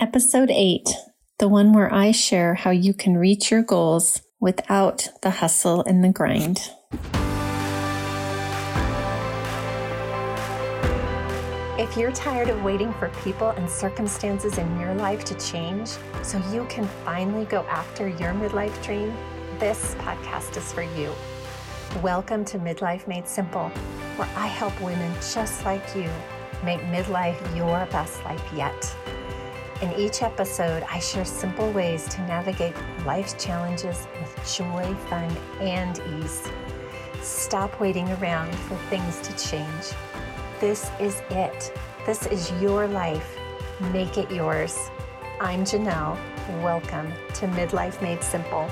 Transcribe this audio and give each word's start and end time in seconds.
Episode 0.00 0.50
8, 0.50 0.88
the 1.38 1.46
one 1.46 1.74
where 1.74 1.92
I 1.92 2.10
share 2.10 2.54
how 2.54 2.70
you 2.70 2.94
can 2.94 3.18
reach 3.18 3.50
your 3.50 3.62
goals 3.62 4.22
without 4.40 5.08
the 5.20 5.28
hustle 5.28 5.82
and 5.82 6.02
the 6.02 6.08
grind. 6.08 6.70
If 11.78 11.98
you're 11.98 12.12
tired 12.12 12.48
of 12.48 12.64
waiting 12.64 12.94
for 12.94 13.10
people 13.22 13.50
and 13.50 13.68
circumstances 13.68 14.56
in 14.56 14.80
your 14.80 14.94
life 14.94 15.22
to 15.26 15.34
change 15.34 15.90
so 16.22 16.42
you 16.50 16.64
can 16.70 16.88
finally 17.04 17.44
go 17.44 17.60
after 17.64 18.08
your 18.08 18.32
midlife 18.32 18.82
dream, 18.82 19.14
this 19.58 19.94
podcast 19.96 20.56
is 20.56 20.72
for 20.72 20.82
you. 20.82 21.12
Welcome 22.02 22.46
to 22.46 22.58
Midlife 22.58 23.06
Made 23.06 23.28
Simple, 23.28 23.68
where 24.16 24.30
I 24.34 24.46
help 24.46 24.80
women 24.80 25.12
just 25.30 25.62
like 25.66 25.94
you 25.94 26.10
make 26.64 26.80
midlife 26.80 27.54
your 27.54 27.84
best 27.92 28.24
life 28.24 28.42
yet. 28.56 28.96
In 29.82 29.92
each 29.98 30.22
episode, 30.22 30.84
I 30.84 31.00
share 31.00 31.24
simple 31.24 31.70
ways 31.72 32.08
to 32.10 32.20
navigate 32.22 32.76
life's 33.04 33.34
challenges 33.44 34.06
with 34.20 34.56
joy, 34.56 34.94
fun, 35.10 35.36
and 35.60 36.00
ease. 36.22 36.48
Stop 37.20 37.80
waiting 37.80 38.08
around 38.12 38.54
for 38.54 38.76
things 38.88 39.20
to 39.22 39.36
change. 39.36 39.86
This 40.60 40.90
is 41.00 41.20
it. 41.30 41.76
This 42.06 42.24
is 42.26 42.52
your 42.62 42.86
life. 42.86 43.36
Make 43.92 44.16
it 44.16 44.30
yours. 44.30 44.78
I'm 45.40 45.64
Janelle. 45.64 46.16
Welcome 46.62 47.12
to 47.34 47.46
Midlife 47.48 48.00
Made 48.00 48.22
Simple. 48.22 48.70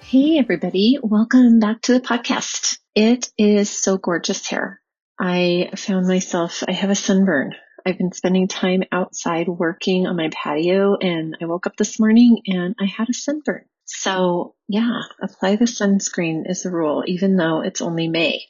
Hey, 0.00 0.38
everybody. 0.38 0.98
Welcome 1.02 1.60
back 1.60 1.80
to 1.82 1.94
the 1.94 2.00
podcast. 2.00 2.78
It 2.94 3.32
is 3.38 3.70
so 3.70 3.96
gorgeous 3.96 4.46
here. 4.46 4.80
I 5.18 5.70
found 5.76 6.06
myself, 6.06 6.62
I 6.66 6.72
have 6.72 6.90
a 6.90 6.94
sunburn. 6.94 7.54
I've 7.84 7.98
been 7.98 8.12
spending 8.12 8.48
time 8.48 8.82
outside 8.92 9.48
working 9.48 10.06
on 10.06 10.16
my 10.16 10.30
patio 10.30 10.96
and 10.96 11.36
I 11.40 11.46
woke 11.46 11.66
up 11.66 11.76
this 11.76 11.98
morning 11.98 12.42
and 12.46 12.74
I 12.78 12.84
had 12.84 13.08
a 13.08 13.14
sunburn. 13.14 13.64
So 13.84 14.54
yeah, 14.68 15.00
apply 15.22 15.56
the 15.56 15.64
sunscreen 15.64 16.48
is 16.48 16.62
the 16.62 16.70
rule, 16.70 17.02
even 17.06 17.36
though 17.36 17.62
it's 17.62 17.80
only 17.80 18.08
May. 18.08 18.42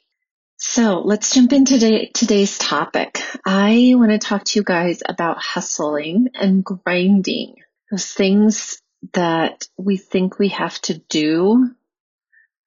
So 0.57 0.99
let's 0.99 1.33
jump 1.33 1.53
into 1.53 1.79
today, 1.79 2.11
today's 2.13 2.57
topic. 2.57 3.21
I 3.45 3.93
want 3.95 4.11
to 4.11 4.17
talk 4.17 4.43
to 4.43 4.59
you 4.59 4.63
guys 4.63 5.01
about 5.07 5.37
hustling 5.37 6.27
and 6.33 6.63
grinding. 6.63 7.55
Those 7.89 8.11
things 8.11 8.81
that 9.13 9.65
we 9.77 9.95
think 9.95 10.37
we 10.37 10.49
have 10.49 10.79
to 10.81 10.97
do, 10.97 11.69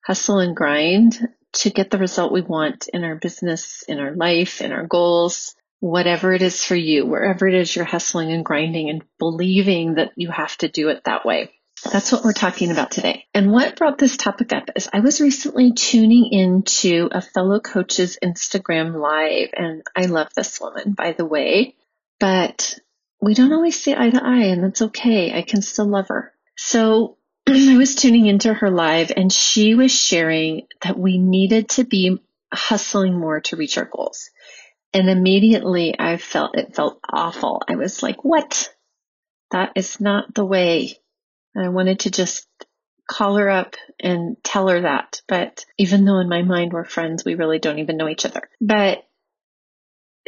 hustle 0.02 0.38
and 0.38 0.56
grind 0.56 1.28
to 1.52 1.70
get 1.70 1.90
the 1.90 1.98
result 1.98 2.32
we 2.32 2.40
want 2.40 2.88
in 2.92 3.04
our 3.04 3.14
business, 3.14 3.84
in 3.88 3.98
our 3.98 4.12
life, 4.12 4.60
in 4.60 4.72
our 4.72 4.86
goals, 4.86 5.54
whatever 5.80 6.32
it 6.32 6.42
is 6.42 6.64
for 6.64 6.76
you, 6.76 7.04
wherever 7.04 7.46
it 7.46 7.54
is 7.54 7.74
you're 7.74 7.84
hustling 7.84 8.30
and 8.32 8.44
grinding 8.44 8.88
and 8.88 9.02
believing 9.18 9.94
that 9.94 10.12
you 10.16 10.30
have 10.30 10.56
to 10.58 10.68
do 10.68 10.88
it 10.88 11.02
that 11.04 11.26
way. 11.26 11.50
That's 11.90 12.12
what 12.12 12.24
we're 12.24 12.32
talking 12.32 12.70
about 12.70 12.92
today. 12.92 13.26
And 13.34 13.50
what 13.50 13.76
brought 13.76 13.98
this 13.98 14.16
topic 14.16 14.52
up 14.52 14.70
is 14.76 14.88
I 14.92 15.00
was 15.00 15.20
recently 15.20 15.72
tuning 15.72 16.32
into 16.32 17.08
a 17.10 17.20
fellow 17.20 17.58
coach's 17.58 18.18
Instagram 18.22 18.94
live, 18.94 19.48
and 19.56 19.82
I 19.96 20.06
love 20.06 20.28
this 20.36 20.60
woman, 20.60 20.92
by 20.92 21.12
the 21.12 21.26
way, 21.26 21.74
but 22.20 22.78
we 23.20 23.34
don't 23.34 23.52
always 23.52 23.82
see 23.82 23.94
eye 23.96 24.10
to 24.10 24.24
eye, 24.24 24.44
and 24.44 24.62
that's 24.62 24.82
okay. 24.82 25.36
I 25.36 25.42
can 25.42 25.62
still 25.62 25.86
love 25.86 26.08
her. 26.08 26.32
So 26.56 27.16
I 27.48 27.76
was 27.76 27.94
tuning 27.94 28.26
into 28.26 28.52
her 28.52 28.70
live, 28.70 29.12
and 29.16 29.32
she 29.32 29.74
was 29.74 29.92
sharing 29.92 30.66
that 30.82 30.98
we 30.98 31.18
needed 31.18 31.70
to 31.70 31.84
be 31.84 32.18
hustling 32.52 33.18
more 33.18 33.40
to 33.40 33.56
reach 33.56 33.78
our 33.78 33.84
goals. 33.90 34.30
And 34.94 35.08
immediately 35.08 35.98
I 35.98 36.18
felt 36.18 36.56
it 36.56 36.74
felt 36.74 37.00
awful. 37.10 37.62
I 37.66 37.76
was 37.76 38.02
like, 38.02 38.24
what? 38.24 38.68
That 39.50 39.72
is 39.74 40.00
not 40.00 40.34
the 40.34 40.44
way. 40.44 40.98
I 41.56 41.68
wanted 41.68 42.00
to 42.00 42.10
just 42.10 42.46
call 43.10 43.36
her 43.36 43.48
up 43.48 43.76
and 44.00 44.36
tell 44.42 44.68
her 44.68 44.82
that. 44.82 45.20
But 45.26 45.64
even 45.78 46.04
though 46.04 46.18
in 46.18 46.28
my 46.28 46.42
mind 46.42 46.72
we're 46.72 46.84
friends, 46.84 47.24
we 47.24 47.34
really 47.34 47.58
don't 47.58 47.78
even 47.78 47.96
know 47.96 48.08
each 48.08 48.26
other. 48.26 48.48
But 48.60 49.04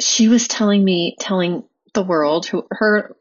she 0.01 0.29
was 0.29 0.49
telling 0.49 0.85
me, 0.85 1.17
telling 1.19 1.65
the 1.93 2.03
world, 2.03 2.51
her 2.71 3.17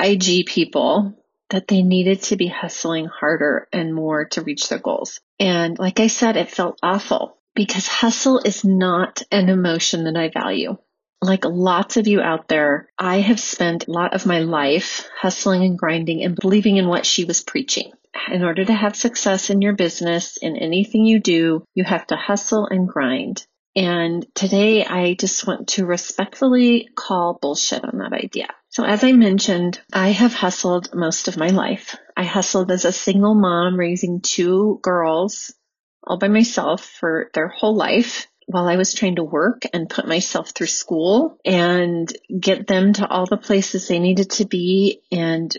IG 0.00 0.46
people, 0.46 1.17
that 1.50 1.68
they 1.68 1.82
needed 1.82 2.22
to 2.22 2.36
be 2.36 2.46
hustling 2.46 3.06
harder 3.06 3.68
and 3.72 3.94
more 3.94 4.26
to 4.26 4.42
reach 4.42 4.68
their 4.68 4.78
goals. 4.78 5.20
And 5.38 5.78
like 5.78 6.00
I 6.00 6.08
said, 6.08 6.36
it 6.36 6.50
felt 6.50 6.78
awful 6.82 7.38
because 7.54 7.86
hustle 7.86 8.38
is 8.38 8.64
not 8.64 9.22
an 9.32 9.48
emotion 9.48 10.04
that 10.04 10.16
I 10.16 10.28
value. 10.28 10.76
Like 11.20 11.44
lots 11.44 11.96
of 11.96 12.06
you 12.06 12.20
out 12.20 12.46
there, 12.46 12.88
I 12.96 13.20
have 13.20 13.40
spent 13.40 13.88
a 13.88 13.90
lot 13.90 14.14
of 14.14 14.26
my 14.26 14.40
life 14.40 15.08
hustling 15.20 15.64
and 15.64 15.76
grinding 15.76 16.22
and 16.22 16.36
believing 16.36 16.76
in 16.76 16.86
what 16.86 17.04
she 17.04 17.24
was 17.24 17.42
preaching. 17.42 17.90
In 18.30 18.44
order 18.44 18.64
to 18.64 18.72
have 18.72 18.94
success 18.94 19.50
in 19.50 19.60
your 19.60 19.74
business, 19.74 20.36
in 20.36 20.56
anything 20.56 21.04
you 21.04 21.18
do, 21.18 21.64
you 21.74 21.84
have 21.84 22.06
to 22.08 22.16
hustle 22.16 22.66
and 22.66 22.88
grind. 22.88 23.46
And 23.76 24.26
today 24.34 24.84
I 24.84 25.14
just 25.14 25.46
want 25.46 25.68
to 25.68 25.86
respectfully 25.86 26.88
call 26.94 27.38
bullshit 27.40 27.84
on 27.84 27.98
that 27.98 28.12
idea. 28.12 28.48
So 28.70 28.84
as 28.84 29.04
I 29.04 29.12
mentioned, 29.12 29.80
I 29.92 30.08
have 30.08 30.32
hustled 30.32 30.94
most 30.94 31.28
of 31.28 31.36
my 31.36 31.48
life. 31.48 31.96
I 32.16 32.24
hustled 32.24 32.70
as 32.70 32.84
a 32.84 32.92
single 32.92 33.34
mom 33.34 33.78
raising 33.78 34.20
two 34.20 34.80
girls 34.82 35.54
all 36.04 36.18
by 36.18 36.28
myself 36.28 36.84
for 36.84 37.30
their 37.34 37.48
whole 37.48 37.76
life 37.76 38.26
while 38.46 38.66
I 38.66 38.76
was 38.76 38.94
trying 38.94 39.16
to 39.16 39.24
work 39.24 39.62
and 39.74 39.90
put 39.90 40.08
myself 40.08 40.50
through 40.50 40.68
school 40.68 41.38
and 41.44 42.10
get 42.40 42.66
them 42.66 42.94
to 42.94 43.06
all 43.06 43.26
the 43.26 43.36
places 43.36 43.86
they 43.86 43.98
needed 43.98 44.30
to 44.32 44.46
be 44.46 45.02
and 45.12 45.54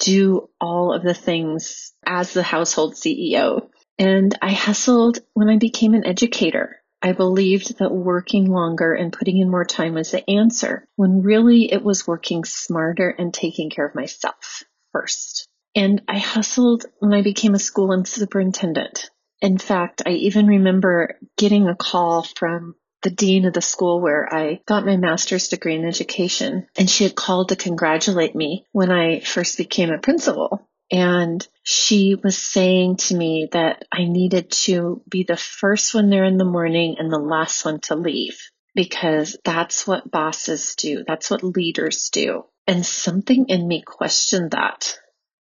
do 0.00 0.50
all 0.60 0.92
of 0.92 1.02
the 1.02 1.14
things 1.14 1.92
as 2.04 2.32
the 2.32 2.42
household 2.42 2.94
CEO. 2.94 3.68
And 3.98 4.36
I 4.42 4.50
hustled 4.50 5.20
when 5.34 5.48
I 5.48 5.58
became 5.58 5.94
an 5.94 6.04
educator. 6.04 6.80
I 7.04 7.12
believed 7.12 7.80
that 7.80 7.92
working 7.92 8.50
longer 8.50 8.94
and 8.94 9.12
putting 9.12 9.36
in 9.36 9.50
more 9.50 9.66
time 9.66 9.92
was 9.92 10.10
the 10.10 10.28
answer, 10.28 10.88
when 10.96 11.20
really 11.20 11.70
it 11.70 11.84
was 11.84 12.06
working 12.06 12.44
smarter 12.44 13.10
and 13.10 13.32
taking 13.32 13.68
care 13.68 13.86
of 13.86 13.94
myself 13.94 14.64
first. 14.90 15.46
And 15.74 16.00
I 16.08 16.16
hustled 16.16 16.86
when 17.00 17.12
I 17.12 17.20
became 17.20 17.54
a 17.54 17.58
school 17.58 17.92
and 17.92 18.08
superintendent. 18.08 19.10
In 19.42 19.58
fact, 19.58 20.00
I 20.06 20.12
even 20.12 20.46
remember 20.46 21.18
getting 21.36 21.68
a 21.68 21.76
call 21.76 22.22
from 22.22 22.74
the 23.02 23.10
dean 23.10 23.44
of 23.44 23.52
the 23.52 23.60
school 23.60 24.00
where 24.00 24.34
I 24.34 24.62
got 24.66 24.86
my 24.86 24.96
master's 24.96 25.48
degree 25.48 25.74
in 25.74 25.84
education, 25.84 26.68
and 26.74 26.88
she 26.88 27.04
had 27.04 27.14
called 27.14 27.50
to 27.50 27.56
congratulate 27.56 28.34
me 28.34 28.64
when 28.72 28.90
I 28.90 29.20
first 29.20 29.58
became 29.58 29.90
a 29.90 29.98
principal. 29.98 30.66
And 30.94 31.44
she 31.64 32.14
was 32.14 32.38
saying 32.38 32.98
to 32.98 33.16
me 33.16 33.48
that 33.50 33.84
I 33.90 34.04
needed 34.04 34.52
to 34.66 35.02
be 35.08 35.24
the 35.24 35.36
first 35.36 35.92
one 35.92 36.08
there 36.08 36.24
in 36.24 36.38
the 36.38 36.44
morning 36.44 36.94
and 37.00 37.12
the 37.12 37.18
last 37.18 37.64
one 37.64 37.80
to 37.80 37.96
leave 37.96 38.38
because 38.76 39.36
that's 39.44 39.88
what 39.88 40.08
bosses 40.08 40.76
do. 40.76 41.02
That's 41.04 41.30
what 41.30 41.42
leaders 41.42 42.10
do. 42.10 42.44
And 42.68 42.86
something 42.86 43.46
in 43.48 43.66
me 43.66 43.82
questioned 43.84 44.52
that, 44.52 44.96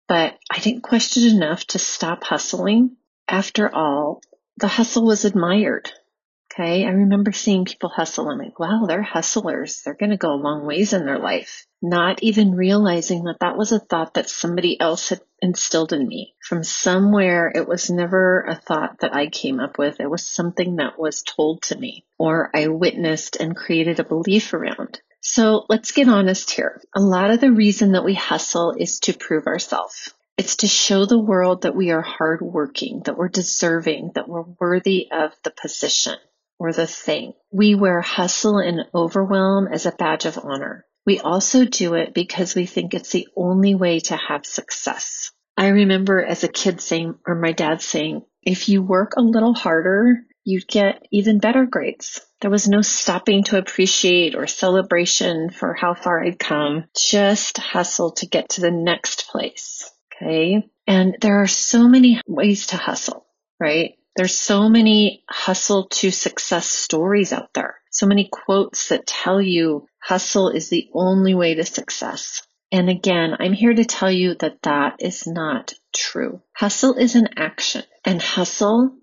but 0.08 0.36
I 0.50 0.58
didn't 0.58 0.82
question 0.82 1.36
enough 1.36 1.64
to 1.68 1.78
stop 1.78 2.24
hustling. 2.24 2.96
After 3.28 3.72
all, 3.72 4.22
the 4.56 4.66
hustle 4.66 5.06
was 5.06 5.24
admired. 5.24 5.92
Okay. 6.52 6.84
I 6.84 6.90
remember 6.90 7.30
seeing 7.30 7.66
people 7.66 7.90
hustle. 7.90 8.28
I'm 8.28 8.38
like, 8.38 8.58
wow, 8.58 8.86
they're 8.88 9.02
hustlers. 9.02 9.82
They're 9.84 9.94
going 9.94 10.10
to 10.10 10.16
go 10.16 10.32
a 10.32 10.42
long 10.42 10.66
ways 10.66 10.92
in 10.92 11.06
their 11.06 11.20
life. 11.20 11.66
Not 11.88 12.20
even 12.20 12.56
realizing 12.56 13.24
that 13.24 13.38
that 13.38 13.56
was 13.56 13.70
a 13.70 13.78
thought 13.78 14.14
that 14.14 14.28
somebody 14.28 14.80
else 14.80 15.10
had 15.10 15.20
instilled 15.40 15.92
in 15.92 16.08
me 16.08 16.34
from 16.40 16.64
somewhere. 16.64 17.52
It 17.54 17.68
was 17.68 17.90
never 17.90 18.40
a 18.40 18.56
thought 18.56 18.98
that 19.02 19.14
I 19.14 19.28
came 19.28 19.60
up 19.60 19.78
with. 19.78 20.00
It 20.00 20.10
was 20.10 20.26
something 20.26 20.76
that 20.76 20.98
was 20.98 21.22
told 21.22 21.62
to 21.62 21.78
me 21.78 22.04
or 22.18 22.50
I 22.52 22.66
witnessed 22.66 23.36
and 23.36 23.54
created 23.54 24.00
a 24.00 24.04
belief 24.04 24.52
around. 24.52 25.00
So 25.20 25.64
let's 25.68 25.92
get 25.92 26.08
honest 26.08 26.50
here. 26.50 26.82
A 26.96 27.00
lot 27.00 27.30
of 27.30 27.40
the 27.40 27.52
reason 27.52 27.92
that 27.92 28.04
we 28.04 28.14
hustle 28.14 28.74
is 28.76 28.98
to 29.00 29.12
prove 29.16 29.46
ourselves. 29.46 30.12
It's 30.36 30.56
to 30.56 30.66
show 30.66 31.04
the 31.04 31.20
world 31.20 31.62
that 31.62 31.76
we 31.76 31.92
are 31.92 32.02
hardworking, 32.02 33.02
that 33.04 33.16
we're 33.16 33.28
deserving, 33.28 34.10
that 34.16 34.28
we're 34.28 34.44
worthy 34.60 35.06
of 35.12 35.34
the 35.44 35.52
position 35.52 36.16
or 36.58 36.72
the 36.72 36.88
thing. 36.88 37.34
We 37.52 37.76
wear 37.76 38.00
hustle 38.00 38.58
and 38.58 38.86
overwhelm 38.92 39.68
as 39.68 39.86
a 39.86 39.92
badge 39.92 40.24
of 40.24 40.36
honor. 40.42 40.84
We 41.06 41.20
also 41.20 41.64
do 41.64 41.94
it 41.94 42.12
because 42.12 42.54
we 42.54 42.66
think 42.66 42.92
it's 42.92 43.12
the 43.12 43.28
only 43.36 43.74
way 43.74 44.00
to 44.00 44.16
have 44.16 44.44
success. 44.44 45.30
I 45.56 45.68
remember 45.68 46.22
as 46.22 46.44
a 46.44 46.48
kid 46.48 46.80
saying, 46.80 47.14
or 47.26 47.36
my 47.36 47.52
dad 47.52 47.80
saying, 47.80 48.22
if 48.42 48.68
you 48.68 48.82
work 48.82 49.12
a 49.16 49.22
little 49.22 49.54
harder, 49.54 50.18
you'd 50.44 50.68
get 50.68 51.06
even 51.10 51.38
better 51.38 51.64
grades. 51.64 52.20
There 52.40 52.50
was 52.50 52.68
no 52.68 52.82
stopping 52.82 53.44
to 53.44 53.58
appreciate 53.58 54.34
or 54.34 54.46
celebration 54.46 55.50
for 55.50 55.74
how 55.74 55.94
far 55.94 56.22
I'd 56.22 56.38
come. 56.38 56.84
Just 56.96 57.56
hustle 57.58 58.12
to 58.12 58.26
get 58.26 58.50
to 58.50 58.60
the 58.60 58.70
next 58.70 59.28
place. 59.28 59.90
Okay. 60.14 60.68
And 60.86 61.16
there 61.20 61.40
are 61.42 61.46
so 61.48 61.88
many 61.88 62.20
ways 62.26 62.68
to 62.68 62.76
hustle, 62.76 63.26
right? 63.58 63.94
There's 64.16 64.34
so 64.34 64.68
many 64.68 65.24
hustle 65.28 65.88
to 65.88 66.10
success 66.10 66.66
stories 66.66 67.32
out 67.32 67.52
there. 67.54 67.76
so 67.90 68.06
many 68.06 68.28
quotes 68.30 68.90
that 68.90 69.06
tell 69.06 69.40
you 69.40 69.86
hustle 70.06 70.50
is 70.50 70.68
the 70.68 70.88
only 70.94 71.34
way 71.34 71.54
to 71.54 71.64
success. 71.64 72.46
And 72.70 72.88
again, 72.88 73.34
I'm 73.40 73.52
here 73.52 73.74
to 73.74 73.84
tell 73.84 74.10
you 74.10 74.36
that 74.36 74.62
that 74.62 74.96
is 75.00 75.26
not 75.26 75.74
true. 75.92 76.42
Hustle 76.52 76.94
is 76.94 77.16
an 77.16 77.28
action 77.36 77.82
and 78.04 78.22
hustle 78.22 78.96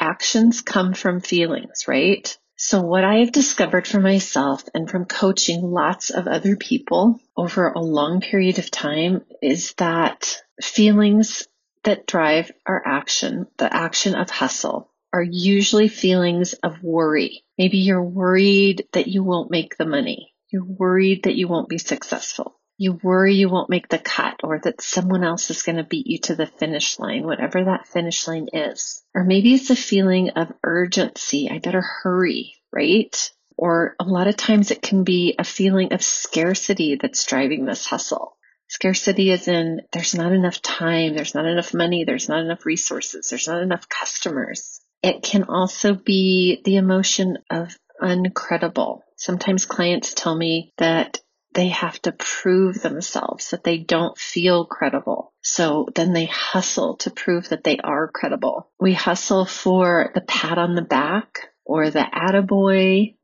actions 0.00 0.60
come 0.60 0.94
from 0.94 1.20
feelings, 1.20 1.88
right? 1.88 2.36
So 2.56 2.80
what 2.82 3.04
I 3.04 3.20
have 3.20 3.32
discovered 3.32 3.88
for 3.88 4.00
myself 4.00 4.62
and 4.72 4.88
from 4.88 5.06
coaching 5.06 5.62
lots 5.62 6.10
of 6.10 6.28
other 6.28 6.56
people 6.56 7.20
over 7.36 7.68
a 7.68 7.80
long 7.80 8.20
period 8.20 8.60
of 8.60 8.70
time 8.70 9.22
is 9.42 9.74
that 9.78 10.42
feelings 10.62 11.48
that 11.84 12.06
drive 12.06 12.52
our 12.66 12.82
action, 12.86 13.46
the 13.56 13.74
action 13.74 14.14
of 14.14 14.30
hustle, 14.30 14.89
are 15.12 15.22
usually 15.22 15.88
feelings 15.88 16.52
of 16.54 16.82
worry. 16.82 17.44
Maybe 17.58 17.78
you're 17.78 18.02
worried 18.02 18.86
that 18.92 19.08
you 19.08 19.22
won't 19.22 19.50
make 19.50 19.76
the 19.76 19.86
money. 19.86 20.34
You're 20.50 20.64
worried 20.64 21.24
that 21.24 21.36
you 21.36 21.48
won't 21.48 21.68
be 21.68 21.78
successful. 21.78 22.60
You 22.76 22.98
worry 23.02 23.34
you 23.34 23.50
won't 23.50 23.68
make 23.68 23.88
the 23.88 23.98
cut 23.98 24.40
or 24.42 24.58
that 24.60 24.80
someone 24.80 25.22
else 25.22 25.50
is 25.50 25.62
going 25.62 25.76
to 25.76 25.84
beat 25.84 26.06
you 26.06 26.18
to 26.20 26.34
the 26.34 26.46
finish 26.46 26.98
line, 26.98 27.24
whatever 27.24 27.64
that 27.64 27.86
finish 27.86 28.26
line 28.26 28.48
is. 28.52 29.02
Or 29.14 29.22
maybe 29.22 29.52
it's 29.52 29.68
a 29.68 29.76
feeling 29.76 30.30
of 30.30 30.52
urgency. 30.64 31.50
I 31.50 31.58
better 31.58 31.82
hurry, 31.82 32.54
right? 32.72 33.32
Or 33.58 33.96
a 34.00 34.04
lot 34.04 34.28
of 34.28 34.36
times 34.38 34.70
it 34.70 34.80
can 34.80 35.04
be 35.04 35.34
a 35.38 35.44
feeling 35.44 35.92
of 35.92 36.02
scarcity 36.02 36.96
that's 37.00 37.26
driving 37.26 37.66
this 37.66 37.84
hustle. 37.84 38.38
Scarcity 38.68 39.30
is 39.30 39.48
in 39.48 39.82
there's 39.92 40.14
not 40.14 40.32
enough 40.32 40.62
time, 40.62 41.14
there's 41.14 41.34
not 41.34 41.44
enough 41.44 41.74
money, 41.74 42.04
there's 42.04 42.28
not 42.28 42.40
enough 42.42 42.64
resources, 42.64 43.28
there's 43.28 43.48
not 43.48 43.62
enough 43.62 43.88
customers. 43.88 44.79
It 45.02 45.22
can 45.22 45.44
also 45.44 45.94
be 45.94 46.60
the 46.64 46.76
emotion 46.76 47.38
of 47.50 47.76
uncredible. 48.00 49.00
Sometimes 49.16 49.66
clients 49.66 50.14
tell 50.14 50.34
me 50.34 50.72
that 50.78 51.20
they 51.52 51.68
have 51.68 52.00
to 52.02 52.12
prove 52.12 52.80
themselves 52.80 53.50
that 53.50 53.64
they 53.64 53.78
don't 53.78 54.16
feel 54.16 54.66
credible. 54.66 55.32
So 55.42 55.88
then 55.94 56.12
they 56.12 56.26
hustle 56.26 56.96
to 56.98 57.10
prove 57.10 57.48
that 57.48 57.64
they 57.64 57.78
are 57.78 58.08
credible. 58.08 58.70
We 58.78 58.94
hustle 58.94 59.46
for 59.46 60.12
the 60.14 60.20
pat 60.20 60.58
on 60.58 60.74
the 60.74 60.82
back 60.82 61.48
or 61.64 61.90
the 61.90 62.00
attaboy 62.00 63.16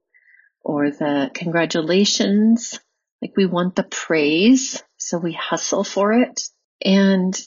or 0.63 0.91
the 0.91 1.31
congratulations. 1.35 2.81
Like 3.23 3.37
we 3.37 3.47
want 3.47 3.77
the 3.77 3.85
praise. 3.85 4.83
So 4.97 5.19
we 5.19 5.33
hustle 5.33 5.85
for 5.85 6.13
it. 6.13 6.43
And 6.85 7.39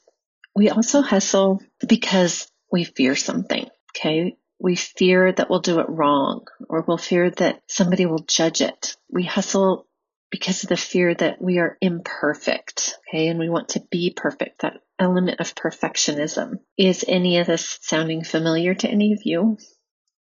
we 0.56 0.70
also 0.70 1.02
hustle 1.02 1.62
because 1.88 2.50
we 2.72 2.86
fear 2.86 3.16
something. 3.16 3.70
Okay. 3.96 4.38
We 4.60 4.76
fear 4.76 5.32
that 5.32 5.50
we'll 5.50 5.62
do 5.62 5.80
it 5.80 5.90
wrong 5.90 6.46
or 6.68 6.82
we'll 6.82 6.98
fear 6.98 7.30
that 7.32 7.62
somebody 7.68 8.06
will 8.06 8.24
judge 8.24 8.62
it. 8.62 8.98
We 9.10 9.24
hustle 9.24 9.88
because 10.32 10.64
of 10.64 10.70
the 10.70 10.78
fear 10.78 11.14
that 11.16 11.42
we 11.42 11.60
are 11.60 11.78
imperfect. 11.82 12.98
Okay. 13.08 13.28
And 13.28 13.40
we 13.40 13.50
want 13.50 13.70
to 13.70 13.84
be 13.90 14.12
perfect. 14.16 14.62
That 14.62 14.82
element 15.00 15.40
of 15.40 15.56
perfectionism. 15.56 16.60
Is 16.78 17.06
any 17.08 17.38
of 17.38 17.48
this 17.48 17.80
sounding 17.82 18.24
familiar 18.24 18.76
to 18.76 18.90
any 18.90 19.14
of 19.14 19.20
you? 19.24 19.58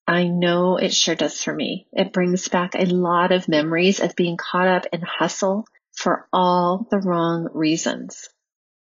I 0.07 0.25
know 0.25 0.77
it 0.77 0.93
sure 0.93 1.15
does 1.15 1.43
for 1.43 1.55
me. 1.55 1.87
It 1.93 2.13
brings 2.13 2.49
back 2.49 2.75
a 2.75 2.85
lot 2.85 3.33
of 3.33 3.49
memories 3.49 4.01
of 4.01 4.17
being 4.17 4.37
caught 4.37 4.69
up 4.69 4.87
in 4.93 5.03
hustle 5.03 5.67
for 5.93 6.27
all 6.33 6.87
the 6.91 6.99
wrong 6.99 7.49
reasons 7.53 8.29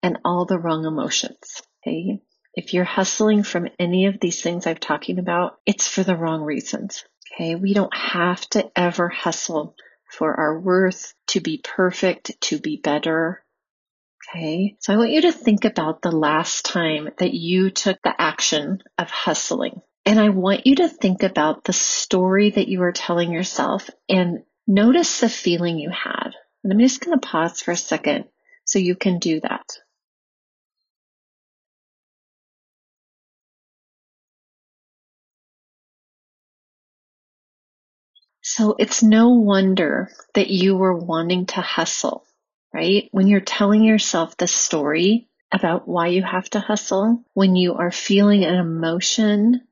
and 0.02 0.18
all 0.24 0.44
the 0.44 0.58
wrong 0.58 0.84
emotions. 0.84 1.62
Okay. 1.82 2.20
If 2.56 2.72
you're 2.72 2.84
hustling 2.84 3.42
from 3.42 3.68
any 3.78 4.06
of 4.06 4.18
these 4.18 4.40
things 4.40 4.66
I'm 4.66 4.76
talking 4.76 5.18
about, 5.18 5.58
it's 5.66 5.86
for 5.86 6.02
the 6.02 6.16
wrong 6.16 6.40
reasons. 6.40 7.04
Okay. 7.34 7.54
We 7.54 7.74
don't 7.74 7.94
have 7.94 8.40
to 8.50 8.70
ever 8.74 9.08
hustle 9.08 9.74
for 10.10 10.34
our 10.34 10.58
worth, 10.58 11.12
to 11.28 11.40
be 11.40 11.60
perfect, 11.62 12.40
to 12.40 12.58
be 12.58 12.80
better. 12.82 13.44
Okay. 14.34 14.76
So 14.80 14.94
I 14.94 14.96
want 14.96 15.10
you 15.10 15.22
to 15.22 15.32
think 15.32 15.66
about 15.66 16.00
the 16.00 16.12
last 16.12 16.64
time 16.64 17.10
that 17.18 17.34
you 17.34 17.70
took 17.70 17.98
the 18.02 18.14
action 18.18 18.82
of 18.96 19.10
hustling. 19.10 19.82
And 20.06 20.18
I 20.18 20.30
want 20.30 20.66
you 20.66 20.76
to 20.76 20.88
think 20.88 21.22
about 21.24 21.64
the 21.64 21.72
story 21.74 22.50
that 22.50 22.68
you 22.68 22.78
were 22.78 22.92
telling 22.92 23.32
yourself 23.32 23.90
and 24.08 24.44
notice 24.66 25.20
the 25.20 25.28
feeling 25.28 25.78
you 25.78 25.90
had. 25.90 26.30
And 26.64 26.72
I'm 26.72 26.78
just 26.78 27.04
going 27.04 27.18
to 27.18 27.26
pause 27.26 27.60
for 27.60 27.72
a 27.72 27.76
second 27.76 28.24
so 28.64 28.78
you 28.78 28.96
can 28.96 29.18
do 29.18 29.40
that. 29.40 29.78
So 38.48 38.76
it's 38.78 39.02
no 39.02 39.30
wonder 39.30 40.08
that 40.34 40.48
you 40.48 40.76
were 40.76 40.96
wanting 40.96 41.46
to 41.46 41.60
hustle, 41.60 42.24
right? 42.72 43.08
When 43.10 43.26
you're 43.26 43.40
telling 43.40 43.82
yourself 43.82 44.36
the 44.36 44.46
story 44.46 45.26
about 45.50 45.88
why 45.88 46.06
you 46.06 46.22
have 46.22 46.48
to 46.50 46.60
hustle, 46.60 47.24
when 47.34 47.56
you 47.56 47.74
are 47.74 47.90
feeling 47.90 48.44
an 48.44 48.54
emotion 48.54 49.62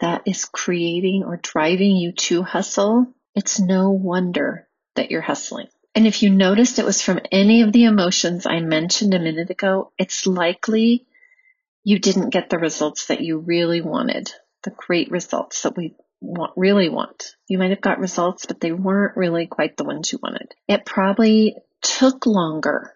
that 0.00 0.20
is 0.26 0.44
creating 0.44 1.24
or 1.24 1.38
driving 1.38 1.96
you 1.96 2.12
to 2.12 2.42
hustle, 2.42 3.06
it's 3.34 3.58
no 3.58 3.92
wonder 3.92 4.68
that 4.96 5.10
you're 5.10 5.22
hustling. 5.22 5.68
And 5.94 6.06
if 6.06 6.22
you 6.22 6.28
noticed 6.28 6.78
it 6.78 6.84
was 6.84 7.00
from 7.00 7.20
any 7.32 7.62
of 7.62 7.72
the 7.72 7.84
emotions 7.84 8.44
I 8.44 8.60
mentioned 8.60 9.14
a 9.14 9.18
minute 9.18 9.48
ago, 9.48 9.92
it's 9.96 10.26
likely 10.26 11.06
you 11.84 11.98
didn't 11.98 12.34
get 12.34 12.50
the 12.50 12.58
results 12.58 13.06
that 13.06 13.22
you 13.22 13.38
really 13.38 13.80
wanted, 13.80 14.30
the 14.62 14.72
great 14.72 15.10
results 15.10 15.62
that 15.62 15.74
we 15.74 15.94
want, 16.24 16.52
really 16.56 16.88
want. 16.88 17.34
You 17.48 17.58
might 17.58 17.70
have 17.70 17.80
got 17.80 17.98
results, 17.98 18.46
but 18.46 18.60
they 18.60 18.72
weren't 18.72 19.16
really 19.16 19.46
quite 19.46 19.76
the 19.76 19.84
ones 19.84 20.12
you 20.12 20.18
wanted. 20.22 20.54
It 20.68 20.86
probably 20.86 21.56
took 21.82 22.26
longer 22.26 22.94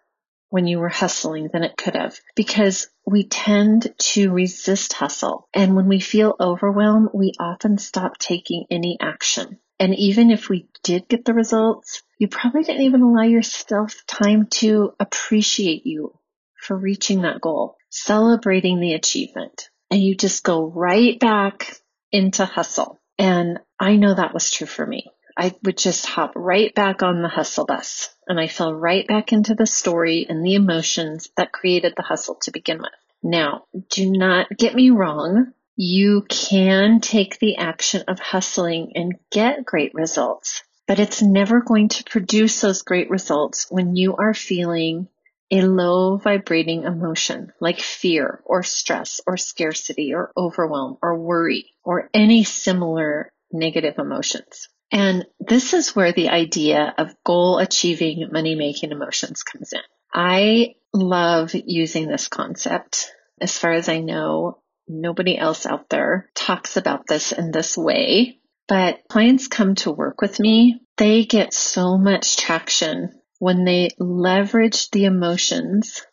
when 0.50 0.66
you 0.66 0.78
were 0.78 0.88
hustling 0.88 1.50
than 1.52 1.62
it 1.62 1.76
could 1.76 1.94
have 1.94 2.19
because 2.34 2.88
we 3.06 3.26
tend 3.26 3.92
to 3.98 4.32
resist 4.32 4.94
hustle. 4.94 5.46
And 5.54 5.76
when 5.76 5.88
we 5.88 6.00
feel 6.00 6.34
overwhelmed, 6.40 7.10
we 7.12 7.32
often 7.38 7.78
stop 7.78 8.19
taking 8.19 8.64
any 8.70 8.96
action. 9.00 9.58
And 9.78 9.94
even 9.94 10.30
if 10.30 10.48
we 10.48 10.69
did 10.82 11.06
get 11.08 11.25
the 11.25 11.34
results, 11.34 12.02
you 12.19 12.28
probably 12.28 12.64
didn't 12.64 12.82
even 12.82 13.02
allow 13.02 13.22
yourself 13.22 13.94
time 14.06 14.46
to 14.52 14.92
appreciate 14.98 15.86
you 15.86 16.19
for 16.60 16.76
reaching 16.76 17.22
that 17.22 17.40
goal, 17.40 17.76
celebrating 17.90 18.80
the 18.80 18.94
achievement. 18.94 19.69
And 19.90 20.02
you 20.02 20.16
just 20.16 20.42
go 20.42 20.66
right 20.66 21.19
back 21.20 21.76
into 22.10 22.44
hustle. 22.44 22.97
And 23.18 23.58
I 23.78 23.96
know 23.96 24.14
that 24.14 24.34
was 24.34 24.50
true 24.50 24.66
for 24.66 24.86
me. 24.86 25.10
I 25.36 25.54
would 25.62 25.78
just 25.78 26.06
hop 26.06 26.32
right 26.34 26.74
back 26.74 27.02
on 27.02 27.22
the 27.22 27.28
hustle 27.28 27.64
bus 27.64 28.10
and 28.26 28.40
I 28.40 28.48
fell 28.48 28.75
right 28.75 29.06
back 29.06 29.32
into 29.32 29.54
the 29.54 29.66
story 29.66 30.26
and 30.28 30.44
the 30.44 30.54
emotions 30.54 31.30
that 31.37 31.52
created 31.52 31.94
the 31.96 32.02
hustle 32.02 32.37
to 32.42 32.50
begin 32.50 32.78
with. 32.78 32.90
Now, 33.22 33.64
do 33.90 34.10
not 34.10 34.48
get 34.56 34.75
me 34.75 34.90
wrong. 34.90 35.52
You 35.76 36.26
can 36.28 37.00
take 37.00 37.38
the 37.38 37.56
action 37.56 38.02
of 38.08 38.18
hustling 38.18 38.92
and 38.96 39.18
get 39.30 39.64
great 39.64 39.94
results, 39.94 40.64
but 40.88 40.98
it's 40.98 41.22
never 41.22 41.60
going 41.60 41.88
to 41.90 42.04
produce 42.04 42.60
those 42.60 42.82
great 42.82 43.08
results 43.10 43.66
when 43.70 43.94
you 43.94 44.16
are 44.16 44.34
feeling 44.34 45.08
a 45.50 45.62
low 45.62 46.17
vibrating 46.17 46.85
emotion 46.85 47.52
like 47.61 47.81
fear 47.81 48.43
or 48.45 48.62
stress 48.62 49.21
or 49.26 49.37
scarcity 49.37 50.12
or 50.14 50.31
overwhelm 50.37 50.99
or 51.02 51.19
worry 51.19 51.73
or 51.85 52.11
any 52.12 52.45
similar 52.45 53.31
negative 53.50 53.95
emotions. 53.99 54.69
And 54.90 55.26
this 55.40 55.75
is 55.75 55.95
where 55.95 56.12
the 56.12 56.31
idea 56.31 56.95
of 56.97 57.14
goal 57.25 57.59
achieving 57.59 58.28
money 58.33 58.55
making 58.55 58.90
emotions 58.90 59.43
comes 59.43 59.73
in. 59.73 59.81
I 60.12 60.75
love 60.95 61.55
using 61.55 62.09
this 62.09 62.28
concept. 62.28 63.11
As 63.40 63.57
far 63.57 63.73
as 63.73 63.88
I 63.88 64.00
know, 64.00 64.62
nobody 64.88 65.37
else 65.37 65.67
out 65.67 65.88
there 65.90 66.31
talks 66.35 66.76
about 66.76 67.07
this 67.07 67.33
in 67.33 67.50
this 67.50 67.76
way. 67.76 68.38
But 68.67 69.00
clients 69.09 69.49
come 69.49 69.75
to 69.76 69.90
work 69.90 70.21
with 70.21 70.40
me. 70.40 70.81
They 70.97 71.25
get 71.25 71.55
so 71.55 71.97
much 71.97 72.37
traction 72.37 73.19
when 73.38 73.64
they 73.64 73.90
leverage 73.99 74.90
the 74.90 75.04
emotions 75.04 76.04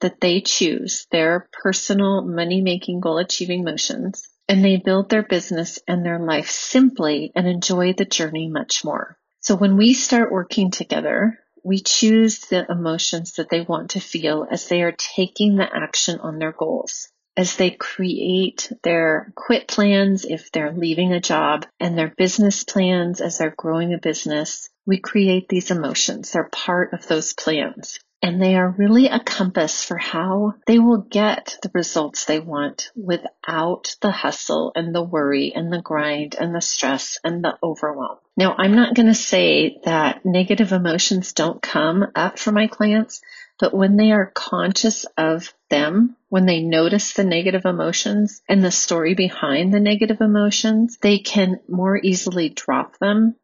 that 0.00 0.20
they 0.20 0.40
choose, 0.40 1.06
their 1.10 1.48
personal 1.52 2.22
money 2.22 2.62
making 2.62 3.00
goal 3.00 3.18
achieving 3.18 3.64
motions, 3.64 4.26
and 4.48 4.64
they 4.64 4.76
build 4.78 5.10
their 5.10 5.22
business 5.22 5.78
and 5.86 6.04
their 6.04 6.18
life 6.18 6.50
simply 6.50 7.32
and 7.36 7.46
enjoy 7.46 7.92
the 7.92 8.04
journey 8.04 8.48
much 8.48 8.84
more. 8.84 9.16
So 9.40 9.54
when 9.54 9.76
we 9.76 9.94
start 9.94 10.32
working 10.32 10.70
together, 10.70 11.38
we 11.62 11.80
choose 11.80 12.40
the 12.46 12.66
emotions 12.70 13.34
that 13.34 13.50
they 13.50 13.60
want 13.60 13.90
to 13.90 14.00
feel 14.00 14.46
as 14.50 14.68
they 14.68 14.82
are 14.82 14.92
taking 14.96 15.56
the 15.56 15.68
action 15.72 16.18
on 16.20 16.38
their 16.38 16.52
goals. 16.52 17.08
As 17.36 17.56
they 17.56 17.70
create 17.70 18.72
their 18.82 19.32
quit 19.36 19.68
plans 19.68 20.24
if 20.24 20.50
they're 20.50 20.72
leaving 20.72 21.12
a 21.12 21.20
job 21.20 21.64
and 21.78 21.96
their 21.96 22.12
business 22.16 22.64
plans 22.64 23.20
as 23.20 23.38
they're 23.38 23.54
growing 23.56 23.94
a 23.94 23.98
business, 23.98 24.68
we 24.90 24.98
create 24.98 25.48
these 25.48 25.70
emotions. 25.70 26.32
They're 26.32 26.48
part 26.50 26.92
of 26.92 27.06
those 27.06 27.32
plans. 27.32 28.00
and 28.22 28.42
they 28.42 28.54
are 28.54 28.74
really 28.76 29.06
a 29.06 29.18
compass 29.18 29.82
for 29.82 29.96
how 29.96 30.52
they 30.66 30.78
will 30.78 30.98
get 30.98 31.56
the 31.62 31.70
results 31.72 32.24
they 32.26 32.38
want 32.38 32.90
without 32.94 33.96
the 34.02 34.10
hustle 34.10 34.72
and 34.74 34.94
the 34.94 35.02
worry 35.02 35.54
and 35.54 35.72
the 35.72 35.80
grind 35.80 36.36
and 36.38 36.54
the 36.54 36.60
stress 36.60 37.18
and 37.24 37.42
the 37.42 37.56
overwhelm. 37.62 38.18
Now, 38.36 38.54
I'm 38.58 38.74
not 38.74 38.94
going 38.94 39.06
to 39.06 39.14
say 39.14 39.78
that 39.84 40.26
negative 40.26 40.72
emotions 40.72 41.32
don't 41.32 41.62
come 41.62 42.04
up 42.14 42.38
for 42.38 42.52
my 42.52 42.66
clients, 42.66 43.22
but 43.58 43.72
when 43.72 43.96
they 43.96 44.12
are 44.12 44.32
conscious 44.34 45.06
of 45.16 45.54
them, 45.70 46.16
when 46.28 46.46
they 46.46 46.60
notice 46.60 47.14
the 47.14 47.24
negative 47.24 47.64
emotions 47.64 48.42
and 48.48 48.62
the 48.62 48.70
story 48.70 49.14
behind 49.14 49.72
the 49.72 49.80
negative 49.80 50.20
emotions, 50.20 50.98
they 51.00 51.20
can 51.20 51.60
more 51.68 51.98
easily 51.98 52.50
drop 52.50 52.98
them 52.98 53.36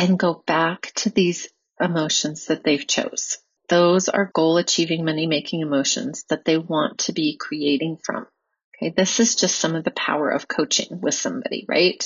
and 0.00 0.18
go 0.18 0.42
back 0.46 0.92
to 0.96 1.10
these 1.10 1.48
emotions 1.78 2.46
that 2.46 2.64
they've 2.64 2.86
chose. 2.86 3.36
Those 3.68 4.08
are 4.08 4.30
goal 4.34 4.56
achieving 4.56 5.04
money 5.04 5.26
making 5.26 5.60
emotions 5.60 6.24
that 6.30 6.46
they 6.46 6.56
want 6.56 7.00
to 7.00 7.12
be 7.12 7.36
creating 7.38 7.98
from. 8.02 8.26
Okay. 8.76 8.94
This 8.96 9.20
is 9.20 9.36
just 9.36 9.56
some 9.56 9.74
of 9.74 9.84
the 9.84 9.90
power 9.90 10.30
of 10.30 10.48
coaching 10.48 11.00
with 11.02 11.14
somebody, 11.14 11.66
right? 11.68 12.02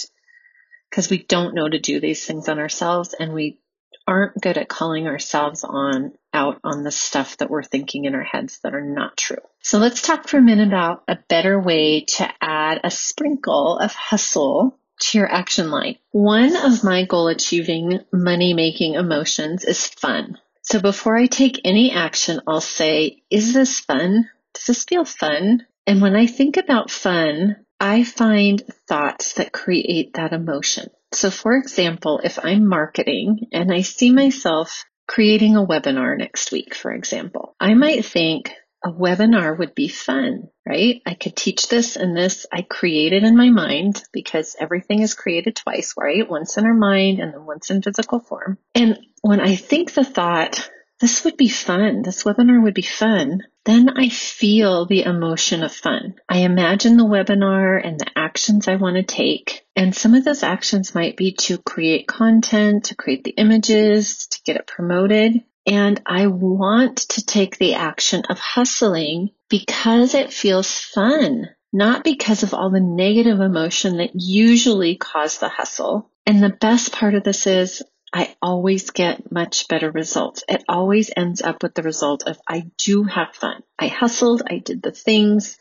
Because 0.90 1.08
we 1.08 1.18
don't 1.18 1.54
know 1.54 1.68
to 1.68 1.78
do 1.78 2.00
these 2.00 2.26
things 2.26 2.48
on 2.48 2.58
ourselves 2.58 3.14
and 3.18 3.32
we 3.32 3.60
aren't 4.08 4.40
good 4.40 4.58
at 4.58 4.68
calling 4.68 5.06
ourselves 5.06 5.62
on 5.62 6.12
out 6.32 6.58
on 6.64 6.82
the 6.82 6.90
stuff 6.90 7.36
that 7.36 7.48
we're 7.48 7.62
thinking 7.62 8.06
in 8.06 8.14
our 8.16 8.24
heads 8.24 8.58
that 8.64 8.74
are 8.74 8.84
not 8.84 9.16
true. 9.16 9.38
So 9.62 9.78
let's 9.78 10.02
talk 10.02 10.26
for 10.26 10.38
a 10.38 10.42
minute 10.42 10.66
about 10.66 11.04
a 11.06 11.16
better 11.28 11.60
way 11.60 12.04
to 12.16 12.28
add 12.40 12.80
a 12.82 12.90
sprinkle 12.90 13.78
of 13.78 13.94
hustle 13.94 14.76
to 15.10 15.18
your 15.18 15.30
action 15.30 15.70
line. 15.70 15.96
One 16.10 16.56
of 16.56 16.84
my 16.84 17.04
goal 17.04 17.28
achieving 17.28 18.00
money 18.12 18.54
making 18.54 18.94
emotions 18.94 19.64
is 19.64 19.86
fun. 19.86 20.38
So 20.62 20.80
before 20.80 21.16
I 21.16 21.26
take 21.26 21.60
any 21.64 21.92
action, 21.92 22.40
I'll 22.46 22.60
say, 22.60 23.22
is 23.30 23.52
this 23.52 23.80
fun? 23.80 24.30
Does 24.54 24.66
this 24.66 24.84
feel 24.84 25.04
fun? 25.04 25.66
And 25.86 26.00
when 26.00 26.16
I 26.16 26.26
think 26.26 26.56
about 26.56 26.90
fun, 26.90 27.56
I 27.78 28.04
find 28.04 28.62
thoughts 28.88 29.34
that 29.34 29.52
create 29.52 30.14
that 30.14 30.32
emotion. 30.32 30.88
So 31.12 31.30
for 31.30 31.56
example, 31.56 32.20
if 32.24 32.42
I'm 32.42 32.66
marketing 32.66 33.48
and 33.52 33.72
I 33.72 33.82
see 33.82 34.10
myself 34.10 34.84
creating 35.06 35.56
a 35.56 35.66
webinar 35.66 36.16
next 36.16 36.50
week, 36.50 36.74
for 36.74 36.92
example, 36.92 37.54
I 37.60 37.74
might 37.74 38.04
think, 38.06 38.52
a 38.84 38.92
webinar 38.92 39.58
would 39.58 39.74
be 39.74 39.88
fun, 39.88 40.48
right? 40.68 41.00
I 41.06 41.14
could 41.14 41.34
teach 41.34 41.68
this 41.68 41.96
and 41.96 42.14
this 42.14 42.46
I 42.52 42.62
created 42.62 43.24
in 43.24 43.36
my 43.36 43.48
mind 43.48 44.02
because 44.12 44.56
everything 44.60 45.00
is 45.00 45.14
created 45.14 45.56
twice, 45.56 45.94
right? 45.96 46.28
Once 46.28 46.58
in 46.58 46.66
our 46.66 46.74
mind 46.74 47.18
and 47.18 47.32
then 47.32 47.46
once 47.46 47.70
in 47.70 47.80
physical 47.80 48.20
form. 48.20 48.58
And 48.74 48.98
when 49.22 49.40
I 49.40 49.56
think 49.56 49.94
the 49.94 50.04
thought, 50.04 50.68
this 51.00 51.24
would 51.24 51.36
be 51.36 51.48
fun, 51.48 52.02
this 52.02 52.24
webinar 52.24 52.62
would 52.62 52.74
be 52.74 52.82
fun, 52.82 53.42
then 53.64 53.88
I 53.96 54.10
feel 54.10 54.86
the 54.86 55.02
emotion 55.02 55.62
of 55.62 55.72
fun. 55.72 56.16
I 56.28 56.38
imagine 56.38 56.96
the 56.96 57.04
webinar 57.04 57.80
and 57.82 57.98
the 57.98 58.10
actions 58.14 58.68
I 58.68 58.76
want 58.76 58.96
to 58.96 59.02
take. 59.02 59.66
And 59.74 59.94
some 59.94 60.14
of 60.14 60.24
those 60.24 60.42
actions 60.42 60.94
might 60.94 61.16
be 61.16 61.32
to 61.32 61.58
create 61.58 62.06
content, 62.06 62.84
to 62.84 62.94
create 62.94 63.24
the 63.24 63.32
images, 63.32 64.26
to 64.28 64.40
get 64.44 64.56
it 64.56 64.66
promoted. 64.66 65.42
And 65.66 66.00
I 66.04 66.26
want 66.26 66.98
to 67.10 67.24
take 67.24 67.58
the 67.58 67.74
action 67.74 68.24
of 68.28 68.38
hustling 68.38 69.30
because 69.48 70.14
it 70.14 70.32
feels 70.32 70.78
fun, 70.78 71.48
not 71.72 72.04
because 72.04 72.42
of 72.42 72.52
all 72.52 72.70
the 72.70 72.80
negative 72.80 73.40
emotion 73.40 73.96
that 73.98 74.10
usually 74.14 74.96
cause 74.96 75.38
the 75.38 75.48
hustle. 75.48 76.10
And 76.26 76.42
the 76.42 76.50
best 76.50 76.92
part 76.92 77.14
of 77.14 77.24
this 77.24 77.46
is 77.46 77.82
I 78.12 78.36
always 78.40 78.90
get 78.90 79.32
much 79.32 79.66
better 79.66 79.90
results. 79.90 80.44
It 80.48 80.62
always 80.68 81.10
ends 81.16 81.42
up 81.42 81.62
with 81.62 81.74
the 81.74 81.82
result 81.82 82.24
of 82.28 82.38
I 82.46 82.70
do 82.78 83.04
have 83.04 83.34
fun. 83.34 83.62
I 83.78 83.88
hustled. 83.88 84.42
I 84.48 84.58
did 84.58 84.82
the 84.82 84.92
things. 84.92 85.58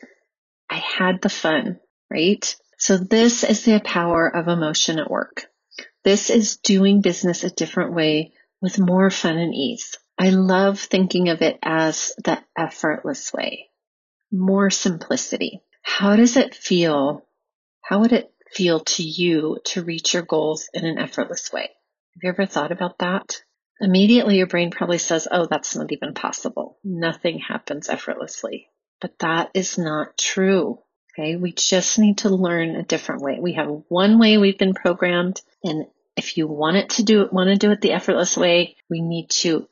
I 0.70 0.76
had 0.76 1.20
the 1.20 1.28
fun, 1.30 1.80
right? 2.10 2.54
So 2.78 2.96
this 2.96 3.42
is 3.42 3.64
the 3.64 3.80
power 3.80 4.28
of 4.28 4.48
emotion 4.48 4.98
at 4.98 5.10
work. 5.10 5.46
This 6.04 6.30
is 6.30 6.58
doing 6.58 7.00
business 7.00 7.42
a 7.42 7.50
different 7.50 7.94
way 7.94 8.34
with 8.64 8.78
more 8.78 9.10
fun 9.10 9.36
and 9.36 9.54
ease. 9.54 9.94
I 10.18 10.30
love 10.30 10.80
thinking 10.80 11.28
of 11.28 11.42
it 11.42 11.58
as 11.62 12.14
the 12.24 12.42
effortless 12.56 13.30
way, 13.30 13.68
more 14.32 14.70
simplicity. 14.70 15.60
How 15.82 16.16
does 16.16 16.38
it 16.38 16.54
feel? 16.54 17.28
How 17.82 18.00
would 18.00 18.12
it 18.12 18.32
feel 18.54 18.80
to 18.80 19.02
you 19.02 19.58
to 19.66 19.84
reach 19.84 20.14
your 20.14 20.22
goals 20.22 20.70
in 20.72 20.86
an 20.86 20.98
effortless 20.98 21.52
way? 21.52 21.68
Have 22.14 22.22
you 22.22 22.30
ever 22.30 22.46
thought 22.46 22.72
about 22.72 23.00
that? 23.00 23.42
Immediately, 23.82 24.38
your 24.38 24.46
brain 24.46 24.70
probably 24.70 24.98
says, 24.98 25.28
Oh, 25.30 25.46
that's 25.46 25.76
not 25.76 25.92
even 25.92 26.14
possible. 26.14 26.78
Nothing 26.82 27.40
happens 27.40 27.90
effortlessly. 27.90 28.68
But 28.98 29.18
that 29.18 29.50
is 29.52 29.76
not 29.76 30.16
true. 30.16 30.78
Okay. 31.12 31.36
We 31.36 31.52
just 31.52 31.98
need 31.98 32.18
to 32.18 32.30
learn 32.30 32.76
a 32.76 32.82
different 32.82 33.20
way. 33.20 33.38
We 33.40 33.54
have 33.54 33.82
one 33.88 34.18
way 34.18 34.38
we've 34.38 34.58
been 34.58 34.72
programmed. 34.72 35.42
And 35.62 35.84
if 36.16 36.36
you 36.36 36.46
want 36.46 36.76
it 36.76 36.90
to 36.90 37.02
do 37.02 37.22
it, 37.22 37.32
want 37.32 37.48
to 37.48 37.56
do 37.56 37.70
it 37.70 37.80
the 37.80 37.92
effortless 37.92 38.36
way, 38.36 38.76
we 38.88 39.00
need 39.00 39.30
to 39.30 39.68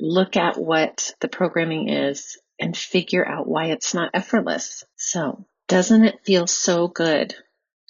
look 0.00 0.36
at 0.36 0.58
what 0.58 1.14
the 1.20 1.28
programming 1.28 1.88
is 1.88 2.38
and 2.58 2.76
figure 2.76 3.26
out 3.26 3.46
why 3.46 3.66
it's 3.66 3.94
not 3.94 4.10
effortless. 4.14 4.84
So 4.96 5.44
doesn't 5.68 6.04
it 6.04 6.24
feel 6.24 6.46
so 6.46 6.88
good 6.88 7.34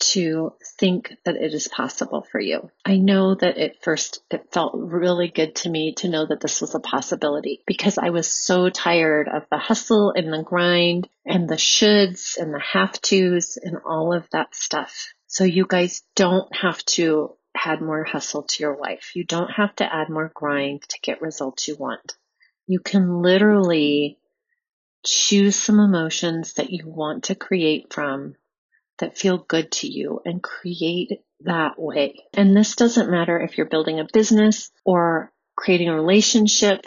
to 0.01 0.53
think 0.81 1.15
that 1.25 1.37
it 1.37 1.55
is 1.55 1.69
possible 1.69 2.27
for 2.31 2.41
you. 2.41 2.71
I 2.85 2.97
know 2.99 3.35
that 3.37 3.57
at 3.57 3.83
first 3.85 4.21
it 4.31 4.53
felt 4.53 4.73
really 4.75 5.29
good 5.29 5.55
to 5.57 5.71
me 5.71 5.95
to 5.99 6.09
know 6.09 6.27
that 6.27 6.41
this 6.41 6.61
was 6.61 6.75
a 6.75 6.81
possibility 6.81 7.63
because 7.67 7.99
I 7.99 8.11
was 8.11 8.27
so 8.27 8.69
tired 8.69 9.29
of 9.29 9.45
the 9.51 9.59
hustle 9.59 10.13
and 10.17 10.33
the 10.33 10.43
grind 10.43 11.09
and 11.25 11.49
the 11.49 11.57
shoulds 11.57 12.37
and 12.37 12.53
the 12.53 12.61
have 12.61 13.01
tos 13.01 13.59
and 13.63 13.79
all 13.87 14.13
of 14.13 14.29
that 14.31 14.55
stuff. 14.57 15.13
So 15.29 15.45
you 15.45 15.67
guys 15.69 16.03
don't 16.17 16.55
have 16.55 16.85
to 16.87 17.37
add 17.55 17.81
more 17.81 18.05
hustle 18.05 18.45
to 18.45 18.63
your 18.63 18.77
life. 18.79 19.13
You 19.15 19.25
don't 19.25 19.51
have 19.51 19.75
to 19.77 19.95
add 19.95 20.09
more 20.09 20.31
grind 20.35 20.83
to 20.83 20.99
get 21.03 21.23
results 21.23 21.69
you 21.69 21.77
want. 21.77 22.17
You 22.67 22.81
can 22.81 23.23
literally 23.23 24.19
choose 25.05 25.57
some 25.57 25.81
emotions 25.81 26.55
that 26.55 26.71
you 26.71 26.85
want 26.87 27.25
to 27.25 27.35
create 27.35 27.93
from 27.93 28.37
that 28.99 29.19
feel 29.19 29.39
good 29.39 29.73
to 29.73 29.89
you 29.89 30.21
and 30.25 30.43
create 30.43 31.11
that 31.41 31.79
way. 31.79 32.25
And 32.35 32.57
this 32.57 32.77
doesn't 32.77 33.11
matter 33.11 33.41
if 33.41 33.59
you're 33.59 33.67
building 33.67 33.99
a 33.99 34.07
business 34.13 34.71
or 34.85 35.33
creating 35.57 35.89
a 35.89 35.95
relationship 35.95 36.87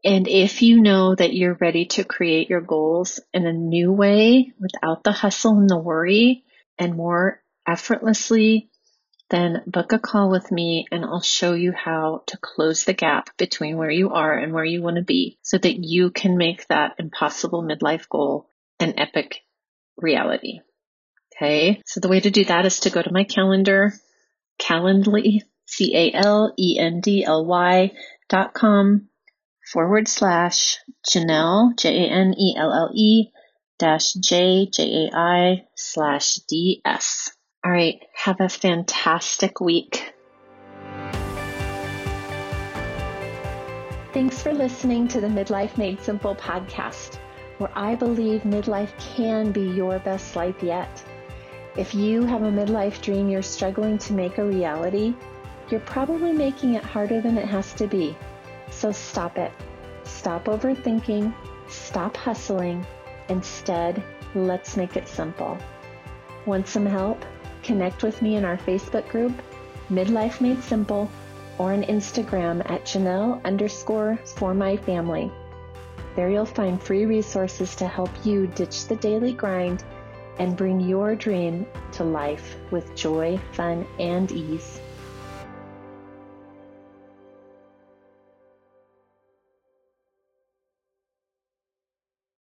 And 0.02 0.26
if 0.26 0.62
you 0.62 0.80
know 0.80 1.14
that 1.14 1.34
you're 1.34 1.58
ready 1.60 1.84
to 1.86 2.04
create 2.04 2.48
your 2.48 2.62
goals 2.62 3.20
in 3.34 3.46
a 3.46 3.52
new 3.52 3.92
way 3.92 4.54
without 4.58 5.04
the 5.04 5.12
hustle 5.12 5.58
and 5.58 5.68
the 5.68 5.76
worry 5.76 6.44
and 6.78 6.96
more 6.96 7.42
effortlessly, 7.68 8.69
then 9.30 9.62
book 9.66 9.92
a 9.92 9.98
call 9.98 10.30
with 10.30 10.50
me 10.50 10.86
and 10.90 11.04
I'll 11.04 11.22
show 11.22 11.54
you 11.54 11.72
how 11.72 12.24
to 12.26 12.36
close 12.36 12.84
the 12.84 12.92
gap 12.92 13.36
between 13.36 13.76
where 13.76 13.90
you 13.90 14.10
are 14.10 14.36
and 14.36 14.52
where 14.52 14.64
you 14.64 14.82
want 14.82 14.96
to 14.96 15.02
be 15.02 15.38
so 15.42 15.56
that 15.56 15.78
you 15.78 16.10
can 16.10 16.36
make 16.36 16.66
that 16.68 16.96
impossible 16.98 17.62
midlife 17.62 18.08
goal 18.08 18.50
an 18.80 18.98
epic 18.98 19.40
reality. 19.96 20.60
Okay. 21.36 21.80
So 21.86 22.00
the 22.00 22.08
way 22.08 22.20
to 22.20 22.30
do 22.30 22.44
that 22.44 22.66
is 22.66 22.80
to 22.80 22.90
go 22.90 23.00
to 23.00 23.12
my 23.12 23.24
calendar 23.24 23.94
Calendly, 24.60 25.40
C 25.64 25.96
A 25.96 26.12
L 26.12 26.52
E 26.58 26.78
N 26.78 27.00
D 27.00 27.24
L 27.24 27.46
Y 27.46 27.92
dot 28.28 28.52
com 28.52 29.08
forward 29.72 30.06
slash 30.06 30.78
Janelle, 31.08 31.76
J 31.78 32.04
A 32.04 32.10
N 32.10 32.34
E 32.36 32.54
L 32.58 32.72
L 32.72 32.90
E 32.94 33.30
dash 33.78 34.12
J 34.12 34.68
J 34.70 34.82
A 34.82 35.16
I 35.16 35.64
slash 35.74 36.34
D 36.48 36.82
S. 36.84 37.32
All 37.64 37.70
right. 37.70 38.00
Have 38.14 38.40
a 38.40 38.48
fantastic 38.48 39.60
week. 39.60 40.12
Thanks 44.12 44.42
for 44.42 44.52
listening 44.52 45.06
to 45.08 45.20
the 45.20 45.28
Midlife 45.28 45.78
Made 45.78 46.00
Simple 46.02 46.34
podcast, 46.34 47.18
where 47.58 47.70
I 47.74 47.94
believe 47.94 48.42
midlife 48.42 48.92
can 49.16 49.52
be 49.52 49.62
your 49.62 49.98
best 50.00 50.34
life 50.34 50.62
yet. 50.62 51.04
If 51.76 51.94
you 51.94 52.24
have 52.24 52.42
a 52.42 52.50
midlife 52.50 53.00
dream 53.00 53.28
you're 53.28 53.42
struggling 53.42 53.98
to 53.98 54.12
make 54.12 54.38
a 54.38 54.44
reality, 54.44 55.14
you're 55.70 55.80
probably 55.80 56.32
making 56.32 56.74
it 56.74 56.82
harder 56.82 57.20
than 57.20 57.38
it 57.38 57.46
has 57.46 57.72
to 57.74 57.86
be. 57.86 58.16
So 58.70 58.90
stop 58.90 59.38
it. 59.38 59.52
Stop 60.04 60.46
overthinking. 60.46 61.32
Stop 61.68 62.16
hustling. 62.16 62.84
Instead, 63.28 64.02
Let's 64.34 64.76
make 64.76 64.96
it 64.96 65.08
simple. 65.08 65.58
Want 66.46 66.68
some 66.68 66.86
help? 66.86 67.24
Connect 67.70 68.02
with 68.02 68.20
me 68.20 68.34
in 68.34 68.44
our 68.44 68.56
Facebook 68.56 69.08
group, 69.10 69.32
Midlife 69.92 70.40
Made 70.40 70.60
Simple, 70.60 71.08
or 71.56 71.72
on 71.72 71.84
Instagram 71.84 72.68
at 72.68 72.82
Janelle 72.82 73.40
underscore 73.44 74.18
for 74.24 74.54
my 74.54 74.76
family. 74.76 75.30
There 76.16 76.28
you'll 76.28 76.46
find 76.46 76.82
free 76.82 77.06
resources 77.06 77.76
to 77.76 77.86
help 77.86 78.10
you 78.26 78.48
ditch 78.48 78.86
the 78.86 78.96
daily 78.96 79.32
grind 79.32 79.84
and 80.40 80.56
bring 80.56 80.80
your 80.80 81.14
dream 81.14 81.64
to 81.92 82.02
life 82.02 82.56
with 82.72 82.96
joy, 82.96 83.38
fun, 83.52 83.86
and 84.00 84.32
ease. 84.32 84.80